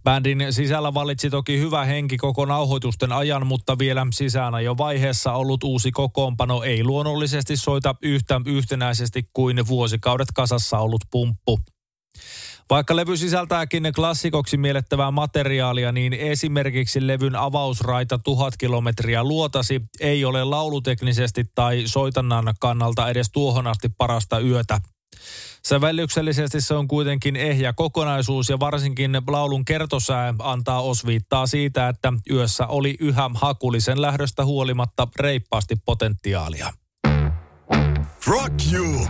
Bändin 0.03 0.45
sisällä 0.49 0.93
valitsi 0.93 1.29
toki 1.29 1.59
hyvä 1.59 1.85
henki 1.85 2.17
koko 2.17 2.45
nauhoitusten 2.45 3.11
ajan, 3.11 3.47
mutta 3.47 3.79
vielä 3.79 4.07
sisään 4.13 4.63
jo 4.63 4.77
vaiheessa 4.77 5.33
ollut 5.33 5.63
uusi 5.63 5.91
kokoonpano 5.91 6.63
ei 6.63 6.83
luonnollisesti 6.83 7.57
soita 7.57 7.95
yhtä 8.01 8.41
yhtenäisesti 8.45 9.29
kuin 9.33 9.67
vuosikaudet 9.67 10.27
kasassa 10.35 10.79
ollut 10.79 11.01
pumppu. 11.11 11.59
Vaikka 12.69 12.95
levy 12.95 13.17
sisältääkin 13.17 13.83
klassikoksi 13.95 14.57
mielettävää 14.57 15.11
materiaalia, 15.11 15.91
niin 15.91 16.13
esimerkiksi 16.13 17.07
levyn 17.07 17.35
avausraita 17.35 18.19
tuhat 18.19 18.53
kilometriä 18.57 19.23
luotasi 19.23 19.81
ei 19.99 20.25
ole 20.25 20.43
lauluteknisesti 20.43 21.45
tai 21.55 21.83
soitannan 21.85 22.53
kannalta 22.59 23.09
edes 23.09 23.31
tuohon 23.31 23.67
asti 23.67 23.89
parasta 23.97 24.39
yötä. 24.39 24.81
Sävellyksellisesti 25.65 26.61
se 26.61 26.73
on 26.73 26.87
kuitenkin 26.87 27.35
ehjä 27.35 27.73
kokonaisuus 27.73 28.49
ja 28.49 28.59
varsinkin 28.59 29.11
laulun 29.27 29.65
kertosää 29.65 30.33
antaa 30.39 30.81
osviittaa 30.81 31.47
siitä, 31.47 31.89
että 31.89 32.13
yössä 32.31 32.67
oli 32.67 32.95
yhä 32.99 33.29
hakulisen 33.33 34.01
lähdöstä 34.01 34.45
huolimatta 34.45 35.07
reippaasti 35.19 35.75
potentiaalia. 35.85 36.73
Rock 38.27 38.53
you! 38.73 39.07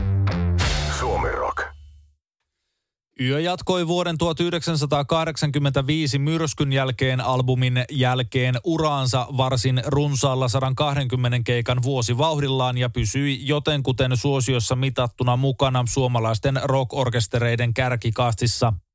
Yö 3.22 3.40
jatkoi 3.40 3.88
vuoden 3.88 4.18
1985 4.18 6.20
myrskyn 6.20 6.74
jälkeen 6.74 7.22
albumin 7.22 7.86
jälkeen 7.92 8.56
uraansa 8.64 9.28
varsin 9.38 9.82
runsaalla 9.86 10.48
120 10.48 11.40
keikan 11.44 11.84
vuosivauhdillaan 11.84 12.78
ja 12.78 12.90
pysyi 12.90 13.48
jotenkuten 13.48 14.18
suosiossa 14.18 14.76
mitattuna 14.76 15.38
mukana 15.38 15.84
suomalaisten 15.88 16.60
rock-orkestereiden 16.64 17.74
kärkikastissa– 17.74 18.74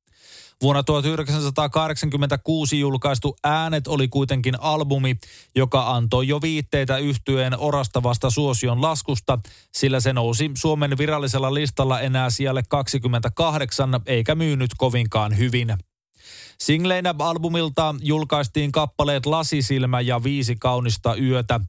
Vuonna 0.62 0.82
1986 0.82 2.80
julkaistu 2.80 3.36
Äänet 3.44 3.86
oli 3.86 4.08
kuitenkin 4.08 4.60
albumi, 4.60 5.16
joka 5.56 5.90
antoi 5.90 6.28
jo 6.28 6.40
viitteitä 6.42 6.98
yhtyeen 6.98 7.58
orastavasta 7.58 8.30
suosion 8.30 8.82
laskusta, 8.82 9.38
sillä 9.74 10.00
se 10.00 10.12
nousi 10.12 10.50
Suomen 10.54 10.98
virallisella 10.98 11.54
listalla 11.54 12.00
enää 12.00 12.30
siellä 12.30 12.62
28 12.68 13.90
eikä 14.06 14.34
myynyt 14.34 14.70
kovinkaan 14.78 15.38
hyvin. 15.38 15.74
Singleinä 16.58 17.14
albumilta 17.18 17.94
julkaistiin 18.02 18.72
kappaleet 18.72 19.26
Lasisilmä 19.26 20.00
ja 20.00 20.24
Viisi 20.24 20.56
kaunista 20.60 21.16
yötä. 21.16 21.60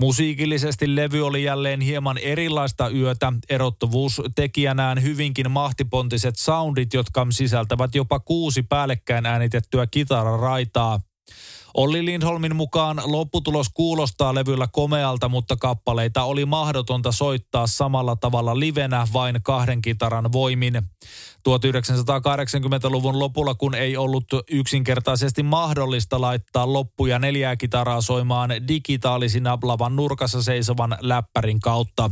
Musiikillisesti 0.00 0.96
levy 0.96 1.26
oli 1.26 1.44
jälleen 1.44 1.80
hieman 1.80 2.18
erilaista 2.18 2.88
yötä. 2.88 3.32
Erottuvuus 3.48 4.22
tekijänään 4.34 5.02
hyvinkin 5.02 5.50
mahtipontiset 5.50 6.36
soundit, 6.36 6.94
jotka 6.94 7.26
sisältävät 7.30 7.94
jopa 7.94 8.20
kuusi 8.20 8.62
päällekkäin 8.62 9.26
äänitettyä 9.26 9.86
kitararaitaa. 9.86 11.00
Olli 11.74 12.04
Lindholmin 12.04 12.56
mukaan 12.56 13.02
lopputulos 13.04 13.68
kuulostaa 13.74 14.34
levyllä 14.34 14.68
komealta, 14.72 15.28
mutta 15.28 15.56
kappaleita 15.56 16.22
oli 16.22 16.44
mahdotonta 16.46 17.12
soittaa 17.12 17.66
samalla 17.66 18.16
tavalla 18.16 18.58
livenä 18.58 19.06
vain 19.12 19.40
kahden 19.42 19.82
kitaran 19.82 20.32
voimin. 20.32 20.82
1980-luvun 21.48 23.18
lopulla, 23.18 23.54
kun 23.54 23.74
ei 23.74 23.96
ollut 23.96 24.24
yksinkertaisesti 24.50 25.42
mahdollista 25.42 26.20
laittaa 26.20 26.72
loppuja 26.72 27.18
neljää 27.18 27.56
kitaraa 27.56 28.00
soimaan 28.00 28.50
digitaalisina 28.68 29.58
lavan 29.62 29.96
nurkassa 29.96 30.42
seisovan 30.42 30.96
läppärin 31.00 31.60
kautta. 31.60 32.10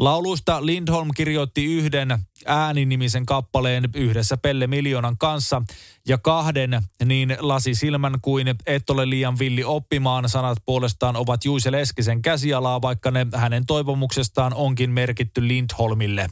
Lauluista 0.00 0.66
Lindholm 0.66 1.08
kirjoitti 1.16 1.64
yhden 1.64 2.18
ääninimisen 2.46 3.26
kappaleen 3.26 3.88
yhdessä 3.94 4.36
Pelle 4.36 4.66
Miljoonan 4.66 5.18
kanssa 5.18 5.62
ja 6.08 6.18
kahden 6.18 6.82
niin 7.04 7.36
Lasi 7.40 7.74
Silmän 7.74 8.20
kuin 8.22 8.54
Et 8.66 8.90
ole 8.90 9.10
liian 9.10 9.38
villi 9.38 9.64
oppimaan 9.64 10.28
sanat 10.28 10.58
puolestaan 10.66 11.16
ovat 11.16 11.44
Juise 11.44 11.72
Leskisen 11.72 12.22
käsialaa, 12.22 12.82
vaikka 12.82 13.10
ne 13.10 13.26
hänen 13.34 13.66
toivomuksestaan 13.66 14.54
onkin 14.54 14.90
merkitty 14.90 15.48
Lindholmille. 15.48 16.30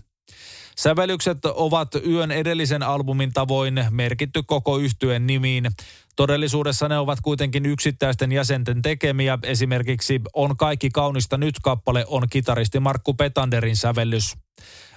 Sävellykset 0.78 1.44
ovat 1.44 1.88
yön 2.06 2.30
edellisen 2.30 2.82
albumin 2.82 3.32
tavoin 3.32 3.84
merkitty 3.90 4.42
koko 4.46 4.78
yhtyeen 4.78 5.26
nimiin. 5.26 5.70
Todellisuudessa 6.18 6.88
ne 6.88 6.98
ovat 6.98 7.18
kuitenkin 7.20 7.66
yksittäisten 7.66 8.32
jäsenten 8.32 8.82
tekemiä. 8.82 9.38
Esimerkiksi 9.42 10.20
On 10.34 10.56
kaikki 10.56 10.90
kaunista 10.90 11.36
nyt 11.36 11.54
kappale 11.62 12.04
on 12.08 12.22
kitaristi 12.30 12.80
Markku 12.80 13.14
Petanderin 13.14 13.76
sävellys. 13.76 14.34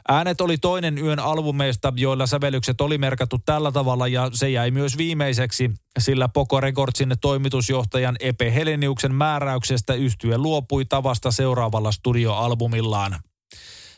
Äänet 0.08 0.42
oli 0.42 0.58
toinen 0.58 0.98
yön 0.98 1.20
albumeista, 1.20 1.94
joilla 1.96 2.28
sävellykset 2.28 2.82
oli 2.82 2.98
merkattu 2.98 3.40
tällä 3.46 3.72
tavalla 3.72 4.08
ja 4.08 4.30
se 4.34 4.50
jäi 4.50 4.72
myös 4.72 4.98
viimeiseksi, 4.98 5.72
sillä 6.00 6.28
Poco 6.28 6.60
Recordsin 6.60 7.14
toimitusjohtajan 7.22 8.16
Epe 8.20 8.54
Heleniuksen 8.54 9.16
määräyksestä 9.16 9.94
yhtye 9.94 10.38
luopui 10.38 10.86
tavasta 10.86 11.32
seuraavalla 11.32 11.92
studioalbumillaan. 11.92 13.20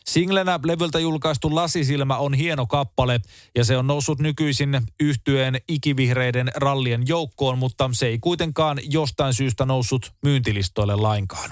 Singlenä 0.08 0.60
levyltä 0.64 0.98
julkaistu 0.98 1.54
Lasisilmä 1.54 2.16
on 2.16 2.34
hieno 2.34 2.66
kappale 2.66 3.20
ja 3.54 3.64
se 3.64 3.76
on 3.76 3.86
noussut 3.86 4.18
nykyisin 4.18 4.80
yhtyeen 5.00 5.60
ikivihreiden 5.68 6.52
rallien 6.56 7.02
joukkoon, 7.06 7.58
mutta 7.58 7.90
se 7.92 8.06
ei 8.06 8.18
kuitenkaan 8.18 8.78
jostain 8.90 9.34
syystä 9.34 9.64
noussut 9.64 10.12
myyntilistoille 10.22 10.96
lainkaan. 10.96 11.50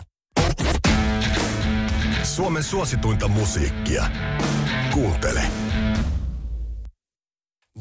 Suomen 2.23 2.65
suosituinta 2.65 3.29
musiikkia. 3.29 4.05
Kuuntele. 4.95 5.43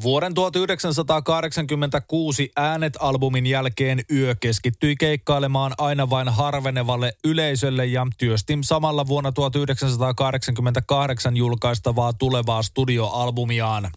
Vuoden 0.02 0.34
1986 0.34 2.50
Äänet-albumin 2.56 3.46
jälkeen 3.46 4.00
yö 4.12 4.34
keskittyi 4.40 4.96
keikkailemaan 4.96 5.72
aina 5.78 6.10
vain 6.10 6.28
harvenevalle 6.28 7.12
yleisölle 7.24 7.86
ja 7.86 8.06
työsti 8.18 8.58
samalla 8.60 9.06
vuonna 9.06 9.32
1988 9.32 11.36
julkaistavaa 11.36 12.12
tulevaa 12.12 12.62
studioalbumiaan. 12.62 13.90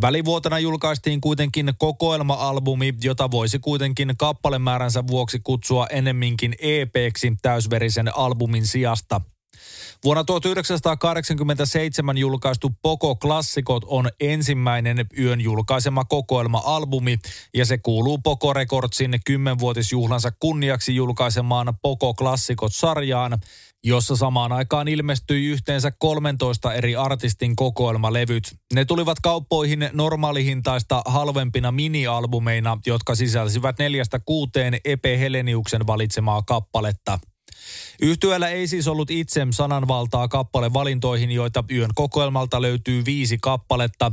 Välivuotena 0.00 0.58
julkaistiin 0.58 1.20
kuitenkin 1.20 1.72
kokoelma-albumi, 1.78 2.94
jota 3.04 3.30
voisi 3.30 3.58
kuitenkin 3.58 4.14
kappalemääränsä 4.18 5.06
vuoksi 5.06 5.40
kutsua 5.44 5.86
enemminkin 5.86 6.54
EPksi 6.58 7.32
täysverisen 7.42 8.16
albumin 8.16 8.66
sijasta– 8.66 9.20
Vuonna 10.04 10.24
1987 10.24 12.18
julkaistu 12.18 12.70
Poco 12.82 13.14
Klassikot 13.14 13.84
on 13.86 14.08
ensimmäinen 14.20 15.06
yön 15.18 15.40
julkaisema 15.40 16.04
kokoelma-albumi 16.04 17.18
ja 17.54 17.66
se 17.66 17.78
kuuluu 17.78 18.18
Poco 18.18 18.52
Recordsin 18.52 19.20
kymmenvuotisjuhlansa 19.26 20.32
kunniaksi 20.40 20.96
julkaisemaan 20.96 21.74
Poco 21.82 22.14
Klassikot-sarjaan, 22.14 23.38
jossa 23.84 24.16
samaan 24.16 24.52
aikaan 24.52 24.88
ilmestyi 24.88 25.46
yhteensä 25.46 25.92
13 25.98 26.74
eri 26.74 26.96
artistin 26.96 27.56
kokoelmalevyt. 27.56 28.54
Ne 28.74 28.84
tulivat 28.84 29.20
kauppoihin 29.22 29.90
normaalihintaista 29.92 31.02
halvempina 31.06 31.72
minialbumeina, 31.72 32.78
jotka 32.86 33.14
sisälsivät 33.14 33.78
neljästä 33.78 34.20
kuuteen 34.24 34.76
Epe 34.84 35.18
Heleniuksen 35.18 35.86
valitsemaa 35.86 36.42
kappaletta– 36.42 37.18
Yhtyöllä 38.00 38.48
ei 38.48 38.66
siis 38.66 38.88
ollut 38.88 39.10
itse 39.10 39.46
sananvaltaa 39.50 40.28
kappalevalintoihin, 40.28 41.32
joita 41.32 41.64
yön 41.70 41.90
kokoelmalta 41.94 42.62
löytyy 42.62 43.04
viisi 43.04 43.38
kappaletta. 43.40 44.12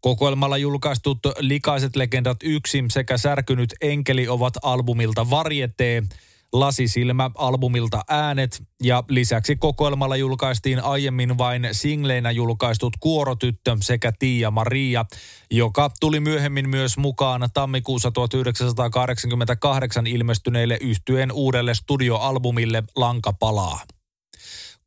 Kokoelmalla 0.00 0.56
julkaistut 0.56 1.18
Likaiset 1.38 1.96
legendat 1.96 2.36
yksi 2.42 2.84
sekä 2.90 3.18
Särkynyt 3.18 3.74
enkeli 3.80 4.28
ovat 4.28 4.54
albumilta 4.62 5.30
Varjetee– 5.30 6.02
Lasisilmä 6.52 7.30
albumilta 7.34 8.00
Äänet 8.08 8.62
ja 8.82 9.04
lisäksi 9.08 9.56
kokoelmalla 9.56 10.16
julkaistiin 10.16 10.84
aiemmin 10.84 11.38
vain 11.38 11.68
singleinä 11.72 12.30
julkaistut 12.30 12.92
Kuorotyttö 13.00 13.76
sekä 13.80 14.12
Tiia 14.18 14.50
Maria, 14.50 15.04
joka 15.50 15.90
tuli 16.00 16.20
myöhemmin 16.20 16.68
myös 16.68 16.98
mukaan 16.98 17.48
tammikuussa 17.54 18.10
1988 18.10 20.06
ilmestyneille 20.06 20.78
yhtyeen 20.80 21.32
uudelle 21.32 21.74
studioalbumille 21.74 22.82
Lanka 22.96 23.32
palaa. 23.32 23.80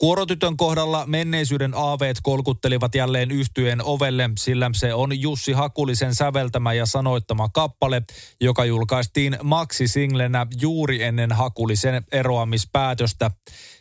Kuorotytön 0.01 0.57
kohdalla 0.57 1.05
menneisyyden 1.05 1.73
aaveet 1.75 2.17
kolkuttelivat 2.23 2.95
jälleen 2.95 3.31
yhtyeen 3.31 3.83
ovelle, 3.83 4.29
sillä 4.39 4.69
se 4.73 4.93
on 4.93 5.21
Jussi 5.21 5.51
Hakulisen 5.51 6.15
säveltämä 6.15 6.73
ja 6.73 6.85
sanoittama 6.85 7.49
kappale, 7.49 8.01
joka 8.39 8.65
julkaistiin 8.65 9.37
Maxi-singlenä 9.43 10.47
juuri 10.61 11.03
ennen 11.03 11.31
Hakulisen 11.31 12.03
eroamispäätöstä. 12.11 13.31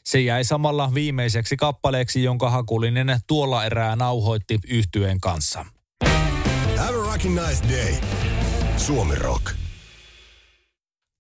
Se 0.05 0.21
jäi 0.21 0.45
samalla 0.45 0.95
viimeiseksi 0.95 1.57
kappaleeksi, 1.57 2.23
jonka 2.23 2.51
Hakulinen 2.51 3.21
tuolla 3.27 3.65
erää 3.65 3.97
nauhoitti 3.97 4.59
yhtyeen 4.69 5.21
kanssa. 5.21 5.67
Have 6.77 6.97
a 6.97 7.49
nice 7.49 7.69
day. 7.69 7.95
Suomi 8.77 9.15
Rock. 9.15 9.70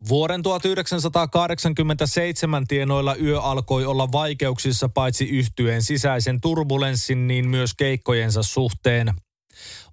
Vuoden 0.08 0.42
1987 0.42 2.66
tienoilla 2.66 3.14
yö 3.14 3.40
alkoi 3.40 3.86
olla 3.86 4.12
vaikeuksissa 4.12 4.88
paitsi 4.88 5.24
yhtyeen 5.24 5.82
sisäisen 5.82 6.40
turbulenssin, 6.40 7.26
niin 7.26 7.48
myös 7.48 7.74
keikkojensa 7.74 8.42
suhteen. 8.42 9.14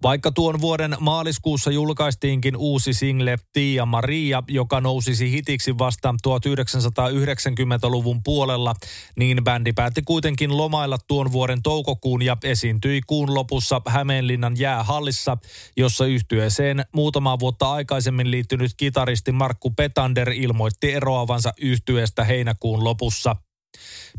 Vaikka 0.04 0.32
tuon 0.32 0.62
vuoden 0.62 0.96
maaliskuussa 1.00 1.72
julkaistiinkin 1.72 2.58
uusi 2.58 2.94
single 2.94 3.38
Tia 3.54 3.86
Maria, 3.86 4.44
joka 4.48 4.82
nousisi 4.82 5.32
hitiksi 5.32 5.78
vasta 5.78 6.16
1990-luvun 6.28 8.24
puolella, 8.24 8.74
niin 9.16 9.44
bändi 9.44 9.74
päätti 9.74 10.02
kuitenkin 10.02 10.58
lomailla 10.58 10.98
tuon 11.08 11.32
vuoden 11.32 11.62
toukokuun 11.62 12.22
ja 12.22 12.38
esiintyi 12.44 13.02
kuun 13.08 13.34
lopussa 13.34 13.82
Hämeenlinnan 13.88 14.60
jäähallissa, 14.60 15.38
jossa 15.78 16.06
yhtyeeseen 16.06 16.86
muutama 16.92 17.40
vuotta 17.40 17.72
aikaisemmin 17.72 18.32
liittynyt 18.32 18.72
kitaristi 18.78 19.32
Markku 19.32 19.70
Petander 19.70 20.30
ilmoitti 20.30 20.94
eroavansa 20.94 21.54
yhtyeestä 21.62 22.24
heinäkuun 22.24 22.84
lopussa– 22.84 23.36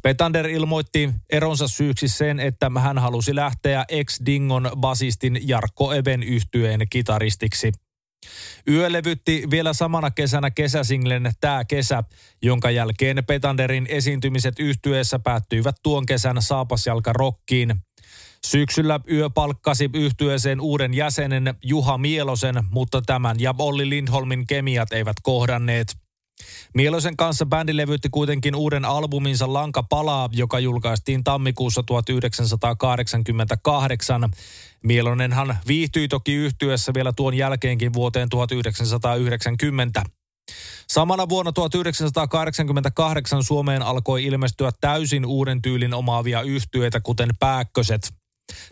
Petander 0.02 0.46
ilmoitti 0.46 1.10
eronsa 1.30 1.68
syyksi 1.68 2.08
sen, 2.08 2.40
että 2.40 2.70
hän 2.80 2.98
halusi 2.98 3.34
lähteä 3.34 3.84
ex-Dingon 3.88 4.70
basistin 4.76 5.40
Jarkko 5.48 5.92
Even 5.92 6.22
yhtyeen 6.22 6.80
kitaristiksi. 6.90 7.72
Yö 8.68 8.92
levytti 8.92 9.44
vielä 9.50 9.72
samana 9.72 10.10
kesänä 10.10 10.50
kesäsinglen 10.50 11.32
Tää 11.40 11.64
kesä, 11.64 12.04
jonka 12.42 12.70
jälkeen 12.70 13.24
Petanderin 13.26 13.86
esiintymiset 13.88 14.58
yhtyeessä 14.58 15.18
päättyivät 15.18 15.76
tuon 15.82 16.06
kesän 16.06 16.42
Saapasjalka 16.42 17.12
Rockiin. 17.12 17.74
Syksyllä 18.46 19.00
yö 19.10 19.30
palkkasi 19.30 19.90
yhtyeeseen 19.94 20.60
uuden 20.60 20.94
jäsenen 20.94 21.54
Juha 21.62 21.98
Mielosen, 21.98 22.54
mutta 22.70 23.02
tämän 23.02 23.40
ja 23.40 23.54
Olli 23.58 23.88
Lindholmin 23.88 24.46
kemiat 24.46 24.92
eivät 24.92 25.16
kohdanneet– 25.22 25.94
Mieloisen 26.74 27.16
kanssa 27.16 27.46
bändi 27.46 27.76
levytti 27.76 28.08
kuitenkin 28.08 28.54
uuden 28.54 28.84
albuminsa 28.84 29.52
Lanka 29.52 29.82
palaa, 29.82 30.28
joka 30.32 30.58
julkaistiin 30.58 31.24
tammikuussa 31.24 31.82
1988. 31.82 34.30
Mielonenhan 34.82 35.58
viihtyi 35.66 36.08
toki 36.08 36.34
yhtyessä 36.34 36.94
vielä 36.94 37.12
tuon 37.12 37.34
jälkeenkin 37.34 37.92
vuoteen 37.92 38.28
1990. 38.28 40.02
Samana 40.88 41.28
vuonna 41.28 41.52
1988 41.52 43.44
Suomeen 43.44 43.82
alkoi 43.82 44.24
ilmestyä 44.24 44.70
täysin 44.80 45.26
uuden 45.26 45.62
tyylin 45.62 45.94
omaavia 45.94 46.42
yhtyeitä, 46.42 47.00
kuten 47.00 47.30
Pääkköset. 47.40 48.17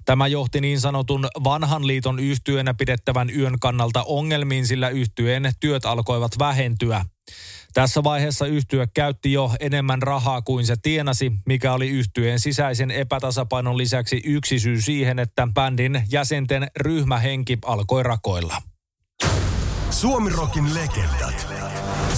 Tämä 0.05 0.27
johti 0.27 0.61
niin 0.61 0.81
sanotun 0.81 1.29
vanhan 1.45 1.87
liiton 1.87 2.19
yhtyeenä 2.19 2.75
pidettävän 2.75 3.31
yön 3.31 3.59
kannalta 3.61 4.03
ongelmiin, 4.03 4.67
sillä 4.67 4.89
yhtyeen 4.89 5.53
työt 5.61 5.85
alkoivat 5.85 6.33
vähentyä. 6.39 7.05
Tässä 7.75 8.05
vaiheessa 8.05 8.47
yhtyö 8.47 8.87
käytti 8.95 9.33
jo 9.33 9.51
enemmän 9.61 10.03
rahaa 10.03 10.43
kuin 10.43 10.67
se 10.67 10.75
tienasi, 10.83 11.33
mikä 11.47 11.73
oli 11.73 11.89
yhtyeen 11.89 12.41
sisäisen 12.41 12.91
epätasapainon 12.91 13.79
lisäksi 13.79 14.23
yksi 14.25 14.59
syy 14.59 14.81
siihen, 14.81 15.19
että 15.19 15.49
bändin 15.55 16.03
jäsenten 16.11 16.67
ryhmähenki 16.77 17.59
alkoi 17.65 18.03
rakoilla. 18.03 18.63
Suomirokin 19.91 20.75
legendat. 20.75 21.47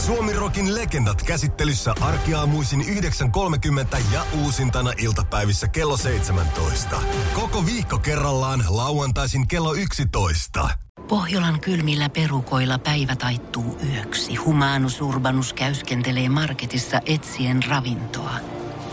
Suomirokin 0.06 0.74
legendat 0.74 1.22
käsittelyssä 1.22 1.94
arkiaamuisin 2.00 2.80
9.30 2.80 3.98
ja 4.12 4.24
uusintana 4.42 4.92
iltapäivissä 4.98 5.68
kello 5.68 5.96
17. 5.96 7.00
Koko 7.34 7.66
viikko 7.66 7.98
kerrallaan 7.98 8.64
lauantaisin 8.68 9.48
kello 9.48 9.74
11. 9.74 10.68
Pohjolan 11.08 11.60
kylmillä 11.60 12.08
perukoilla 12.08 12.78
päivä 12.78 13.16
taittuu 13.16 13.78
yöksi. 13.92 14.34
Humanus 14.34 15.00
Urbanus 15.00 15.52
käyskentelee 15.52 16.28
marketissa 16.28 17.00
etsien 17.06 17.62
ravintoa. 17.68 18.57